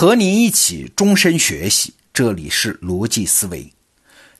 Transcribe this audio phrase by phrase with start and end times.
[0.00, 3.70] 和您一起终身学习，这里是逻辑思维。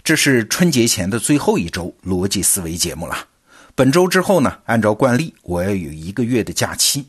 [0.03, 3.29] 这是春节前的最后一周逻辑思维节目了。
[3.75, 7.09] 本周之后呢，按照惯例，我要有一个月的假期。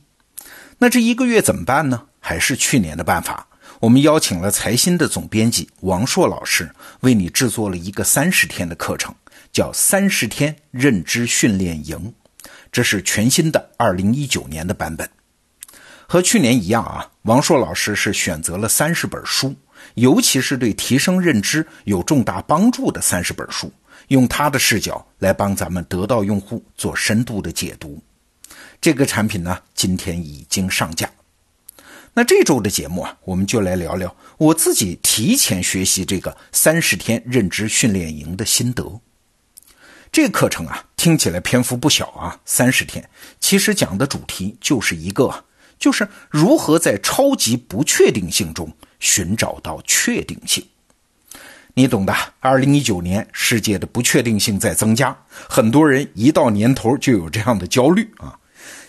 [0.79, 2.07] 那这一个月怎么办呢？
[2.19, 3.47] 还是去年的办法，
[3.79, 9.15] 我们邀请了财新的总编辑王硕老师，为你制作了一个三十天的课程，
[9.53, 12.13] 叫《三十天认知训练营》，
[12.69, 15.09] 这是全新的二零一九年的版本。
[16.11, 19.55] 和去年一样啊，王硕老师是选择了三十本书，
[19.93, 23.71] 尤其是对提升认知有重大帮助的三十本书，
[24.09, 27.97] 用他的视角来帮咱们得到用户做深度的解读。
[28.81, 31.09] 这个产品呢，今天已经上架。
[32.13, 38.99] 那这周的节目啊，我们就来聊聊我自己提前学习这个三十天认知训练营的心得。
[40.11, 45.45] 这课程啊，听起来篇幅不小啊，三十天，其实讲的主题就是一个。
[45.81, 50.63] 就是如何在超级不确定性中寻找到确定性，
[51.73, 52.15] 你懂的。
[52.39, 55.17] 二零一九年，世界的不确定性在增加，
[55.49, 58.37] 很多人一到年头就有这样的焦虑啊。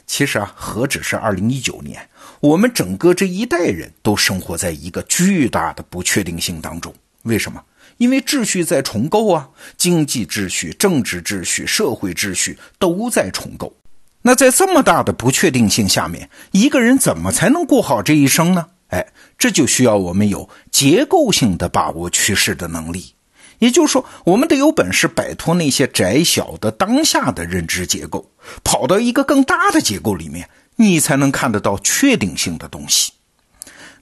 [0.06, 2.06] 其实啊，何止是二零一九年，
[2.41, 6.94] 我们整个这一代人都生活在一个巨大的不确定性当中。
[7.22, 7.64] 为什么？
[7.97, 13.75] 因为秩序在重构啊，经济秩序、政治秩序、社会秩序都在重构。
[14.23, 18.67] 那在这么大的不确定性下面，一个人怎么才能过好这一生呢？
[18.89, 19.06] 哎，
[19.37, 23.15] 这就需要我们有结构性的把握趋势的能力。
[23.59, 28.31] 也就是说，我们得有本事摆脱那些窄小的当下的认知结构，
[28.65, 33.12] 跑到一个更大的结构里面，你才能看得到确定性的东西。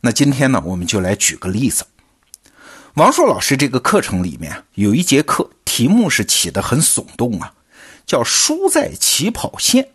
[0.01, 1.85] 那今天呢，我们就来举个例子。
[2.95, 7.53] 王硕老师这个课程里面有一节课，题目是起得很耸动啊，
[8.07, 9.89] 叫“输在起跑线”。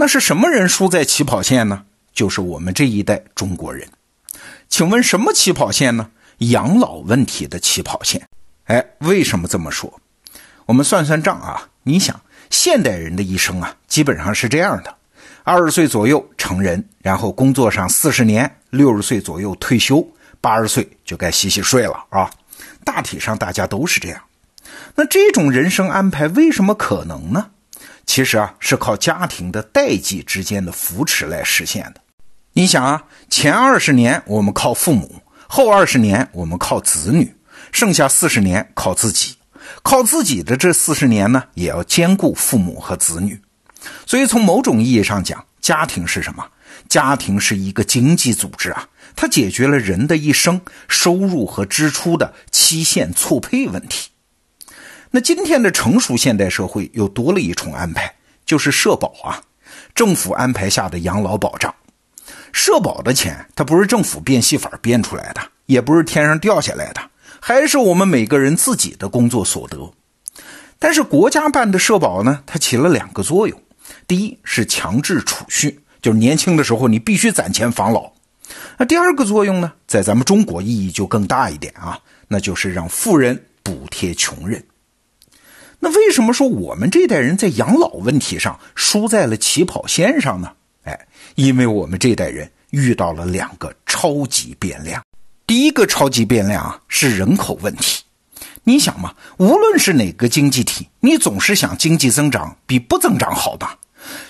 [0.00, 1.82] 那是什么人输在起跑线呢？
[2.14, 3.88] 就是我们这一代中国人。
[4.68, 6.10] 请问什么起跑线呢？
[6.38, 8.28] 养老问题的起跑线。
[8.66, 9.92] 哎，为什么这么说？
[10.66, 11.68] 我们算算账啊。
[11.82, 14.96] 你想，现代人的一生啊，基本上是这样的：
[15.42, 20.06] 二十岁左右成人，然后工作上四十年，六十岁左右退休，
[20.40, 22.30] 八十岁就该洗洗睡了啊。
[22.84, 24.22] 大体上大家都是这样。
[24.94, 27.50] 那这种人生安排为什么可能呢？
[28.18, 32.00] 其实啊，是靠家庭的代际之间的扶持来实现的。
[32.52, 37.32] 你想啊，前二十年我们靠父母，后二十年我们靠子女，
[37.70, 39.36] 剩下四十年靠自己。
[39.84, 43.40] 靠自己的这四十年呢，也要兼顾父母和子女。
[44.04, 46.44] 所以从某种意义上讲，家庭是什么？
[46.88, 54.08] 家庭是一个经济组织啊，它解决了人的一生收入和支出的期限错配问题。
[55.10, 58.14] 那今天的成熟现代社会又多了一重安排，
[58.44, 59.40] 就是社保啊，
[59.94, 61.74] 政府安排下的养老保障。
[62.52, 67.00] 社保的钱，它不是政府变戏法变出来的，也不是天上掉下来的，
[67.40, 69.90] 还是我们每个人自己的工作所得。
[70.78, 73.60] 但是国家办的社保呢，它起了两个作用：
[74.06, 78.12] 第一是强制储蓄，就是年轻的时候你必须攒钱防老；
[78.76, 81.98] 那第二个作用呢，在咱们中国意义就更大一点啊，
[82.28, 84.62] 那就是让富人补贴穷人。
[85.80, 90.52] 那为什么说我们这代人在养老问题上输在了起跑线上呢？
[90.84, 91.06] 哎，
[91.36, 95.02] 因为我们这代人遇到了两个超级变量。
[95.46, 98.02] 第一个超级变量啊是人口问题。
[98.64, 103.78] 你想嘛，无论是哪个经济体，你总是想经济增长比不增长好吧？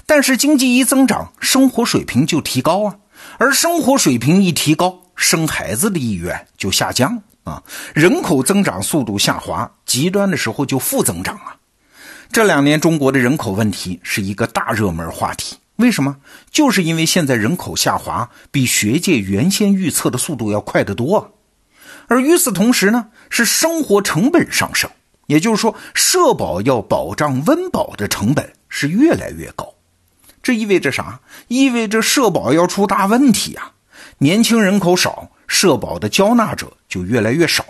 [0.07, 2.97] 但是经济一增长，生活水平就提高啊，
[3.39, 7.23] 而生活水平一提高，生孩子的意愿就下降。
[7.49, 7.63] 啊，
[7.95, 11.57] 人口增长速度下滑，极端的时候就负增长啊。
[12.31, 16.17] 这两年中国的人口问题是一个大热门话题，为什么？
[16.51, 21.35] 就是因为现在人口下滑比学界原先预测的速度要快得多。
[22.07, 24.91] 而与此同时呢，是生活成本上升，
[25.27, 29.75] 也就是说，社保要保障温饱的成本是越来越高。
[30.43, 31.21] 这意味着啥？
[31.49, 33.73] 意味着社保要出大问题啊！
[34.19, 35.31] 年轻人口少。
[35.49, 37.65] 社保的交纳者就越来越少，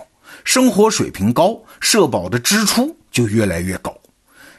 [0.45, 3.97] 生活水平高，社保的支出就越来越高，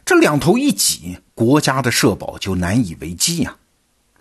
[0.04, 3.56] 这两头一挤，国家的社保就难以为继呀。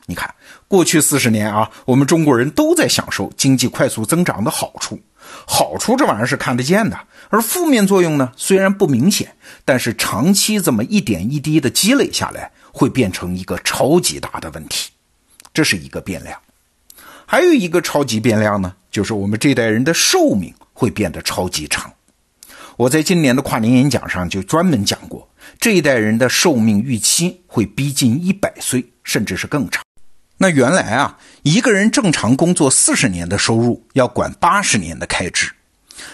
[0.06, 0.35] 你看，
[0.67, 4.99] 过去四十年啊，我们中国人都在享受经济快速增长的好处，
[5.47, 6.99] 好处这玩意儿是看得见的，
[7.29, 14.91] 而负面作用呢，虽然不明显，但是长期这么一点一滴的积累下来，会变成一个超级大的问题，
[15.53, 16.41] 这是一个变量。
[17.31, 21.93] 还有一个超级变量呢，就是我们这代人的寿命会变得超级长。
[22.79, 25.29] 我在今年的跨年演讲上就专门讲过，
[25.61, 29.85] 这一代人的寿命预期会逼近一百岁，甚至是更长。
[30.39, 35.51] 那原来啊，一个人正常工作四十年的收入要管八十年的开支，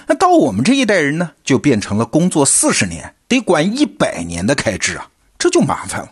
[0.08, 5.08] 那到我们这一代人呢，就变成了工作四十年得管一百年的开支啊，
[5.38, 6.10] 这就麻烦了。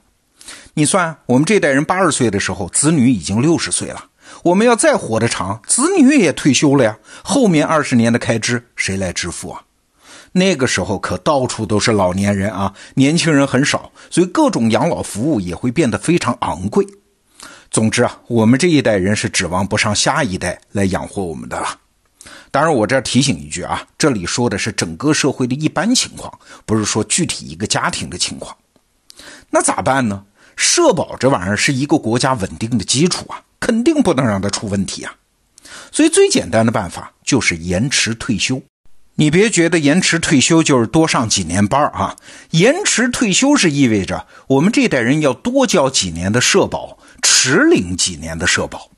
[0.75, 4.05] 你算，我们这代人八十岁的时候，子女已经六十岁了，
[4.45, 9.63] 我们要再活得长，子女也退休了呀，后面二十年的开支谁来支付啊？
[10.33, 16.87] 那个时候可到处都是老年人啊，年轻人很少，所以各种养老服务也会变得非常昂贵。
[17.71, 21.79] 总之啊，我们这一代人是指望不上下一代来养活我们的了。
[22.51, 26.33] 当然，我这提醒一句啊，这里说的是整个社会的一般情况，
[26.67, 28.57] 不是说具体一个家庭的情况。
[29.51, 30.25] 那咋办呢？
[30.55, 35.14] 社保这玩意儿是一个国家稳定的基础啊，肯定不能让他出问题啊。
[35.91, 38.61] 所以最简单的办法就是延迟退休。
[39.14, 42.17] 你别觉得延迟退休就是多上几年班啊，
[42.50, 46.99] 延迟退休是意味着我们这代人要多交几年的社保。
[47.25, 48.91] 迟领几年的社保，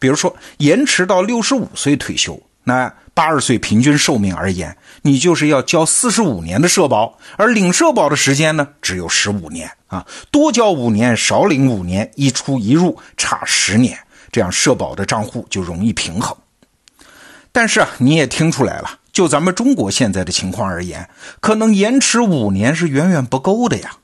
[0.00, 13.98] 比如说延迟到六十五岁退休，那八十岁平均寿命而言，你就是要交四十五年的社保，而领社保的时间呢只有十五年啊，多交五年，少领五年，一出一入差十年，
[14.30, 16.36] 这样社保的账户就容易平衡。
[17.52, 21.08] 但是啊，你也听出来了，就咱们中国现在的情况而言，
[21.40, 23.96] 可能延迟五年是远远不够的呀。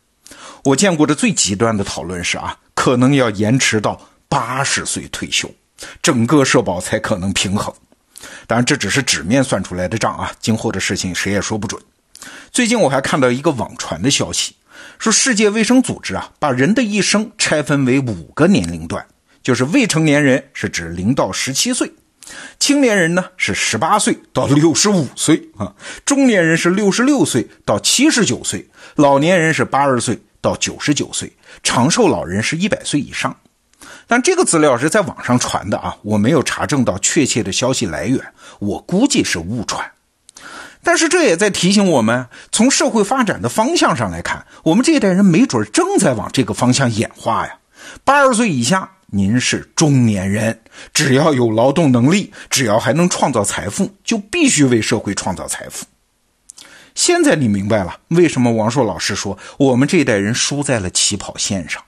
[0.65, 2.59] 我见过的最极端的讨论是啊。
[2.75, 3.99] 可能要延迟到
[4.29, 5.51] 八十岁退休，
[6.03, 7.73] 整个社保才可能平衡。
[8.47, 11.81] 当然，这只是纸面算出来的账啊，今后的事情谁也说不准。
[12.51, 14.55] 最近我还看到一个网传的消息，
[14.99, 19.07] 说世界卫生组织啊，把人的一生拆分为五个年龄段，
[19.45, 21.93] 就是未成年人是指零到十七岁，
[22.59, 25.73] 青年人呢是十八岁到六十五岁啊，
[26.05, 30.19] 中年人是六十六岁到七十九岁，老年人是八十岁。
[30.45, 31.33] 到九十九岁，
[31.63, 33.35] 长寿老人是一百岁以上，
[34.07, 38.21] 但这个资料是在网上传的啊，我没有查证到确切的消息来源，
[38.59, 39.91] 我估计是误传。
[40.83, 47.57] 但是这也在提醒我们，从社会发展的方向上来看，我们这一代人没准正在往这个方向演化呀。
[48.05, 50.61] 八十岁以下，您是中年人，
[50.93, 55.87] 只要有劳动能力，只要还能创造财富，就必须为社会创造财富。
[56.95, 61.83] 现在你明白了为什么王硕老师说我们这一代人输在了起跑线上？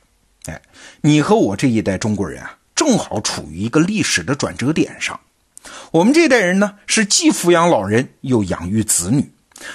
[0.47, 0.61] 哎，
[1.01, 5.19] 你和我这一代中国人啊，正好处于一个历史的转折点上。
[5.91, 9.31] 我们这一代人呢，是既抚养老人又养育子女，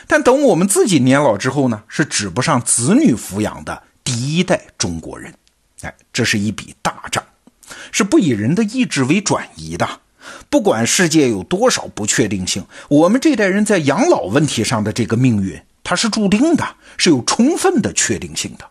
[0.08, 5.34] 但等我们自己年老之后呢，是指不上子女抚养的第一代中国人。
[5.82, 7.21] 哎，这是一笔大账，
[7.92, 9.88] 是不以人的意志为转移的。
[10.50, 18.66] 不管世界有多少不确定性，我们这代人在养老问题上的这个命运，它是注定的，是有充分的确定性的。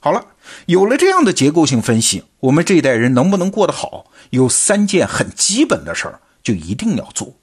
[0.00, 0.24] 好了，
[0.66, 7.34] 有了这样的结构性分析，我们这一代人能不能过得好，有三件很基本的事儿就一定要做。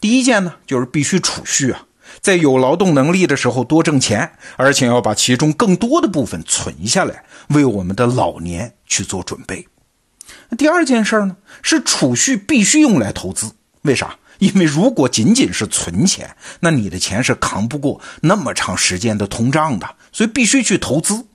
[0.00, 1.86] 第一件呢，就是必须储蓄啊，
[2.20, 9.66] 在有劳动能力的时候多挣钱，而且要把其中更多的部分存下来，为我们的老年去做准备。
[10.56, 13.52] 第二件事呢，是储蓄必须用来投资。
[13.82, 14.16] 为啥？
[14.38, 21.26] 因为如果仅仅是存钱，那你的钱是扛不过那么长时间的通胀的，所以必须去投资。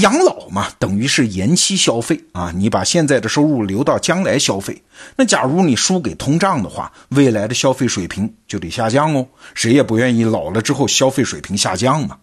[0.00, 4.82] 养老嘛，等于是延期消费啊，你把现在的收入留到将来消费。
[5.16, 9.26] 那假如你输给通胀的话，未来的消费水平就得下降哦。
[9.54, 12.18] 谁也不愿意老了之后消费水平下降嘛。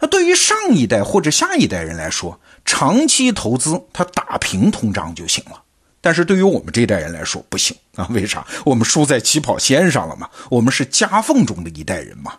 [0.00, 5.62] 那对于上一代或者下一代人来说，长期投资，它打平通胀就行了。
[6.00, 8.08] 但是对于我们这代人来说，不行啊！
[8.10, 8.44] 为啥？
[8.64, 10.28] 我们输在起跑线上了嘛？
[10.50, 12.32] 我们是夹缝中的一代人嘛？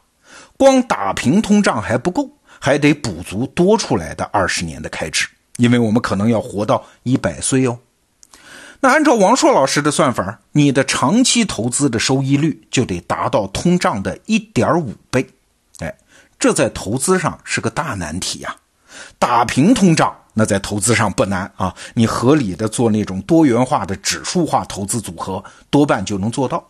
[0.58, 7.80] 光打平通胀还不够，还得补足多出来的二十年的开支，因为我们可能要活到一百岁哦。
[8.82, 15.26] 那按照王硕老师的算法，你的长期投资的收益率就得达到通胀的一点五倍。
[15.80, 15.96] 哎，
[16.38, 18.54] 这在投资上是个大难题呀！
[19.20, 26.68] 打平通胀，那在投资上不难啊，你合理的做那种多元化的指数化投资组合，多半就能做到。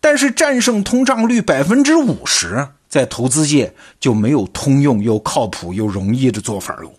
[0.00, 6.92] 但是战胜通胀率百分之五十，在投资界就没有通用又靠谱又容易的做法喽。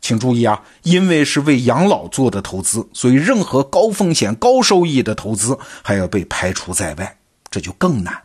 [0.00, 7.18] 请注意啊，因为是为养老做的投资，所以任何高风险高收益的投资还要被排除在外，
[7.50, 8.22] 这就更难。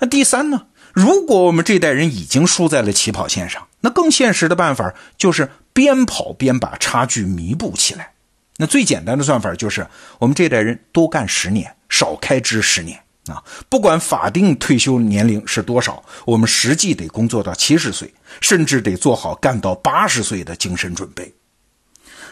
[0.00, 0.66] 那第三呢？
[0.92, 8.12] 如果我们这代人已经输在了起跑线上，那更现实的办法就是边跑边把差距弥补起来。
[8.56, 9.86] 那最简单的算法就是
[10.18, 13.44] 我们这代人多干十年，少开支十年啊！
[13.68, 21.32] 不管法定退休年龄是多少，我们实际得工作到七十岁，甚至得做好干到八十岁的精神准备。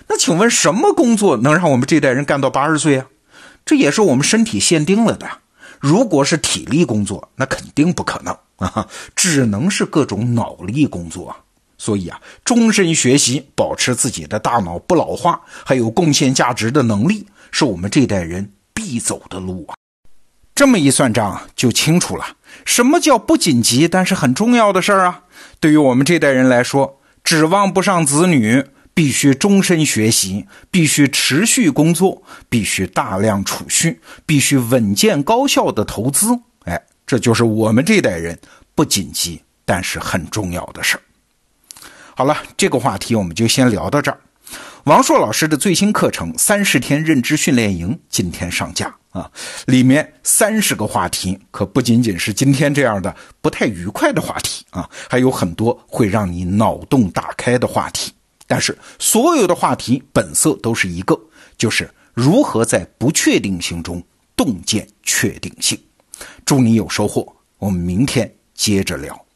[0.09, 3.07] 那请问什么工作能让我们这代人干到八十岁啊？
[3.65, 5.29] 这也是我们身体限定了的。
[5.79, 11.37] 如果是体力工作，那肯定不可能 啊，只能是各种脑力工作啊。
[11.79, 19.77] 所以啊，终身学习，保持自己的大脑不老化，还有贡献价值的能力，是我们这代人必走的路啊。
[20.55, 22.25] 这么一算账，就清楚了，
[22.65, 25.25] 什么叫不紧急但是很重要的事儿啊？
[25.61, 36.41] 对于我们这代人来说，指望不上子女，必须终身学习，必须持续工作，必须大量储蓄，必须稳健高效的投资。
[37.07, 38.39] 这就是我们这代人
[38.75, 41.01] 不紧急但是很重要的事儿。
[42.15, 44.19] 好了，这个话题我们就先聊到这儿。
[44.85, 49.31] 王硕老师的最新课程《三十天认知训练营》今天上架啊，
[49.67, 58.13] 里面三十个话题可不仅仅是今天这样的不太愉快的话题啊，还有很多会让你脑洞大开的话题。
[58.47, 61.19] 但是所有的话题本色都是一个，
[61.59, 64.01] 就是如何在不确定性中
[64.37, 65.77] 洞见确定性。
[66.45, 69.27] 祝你有收获我们明天接着聊。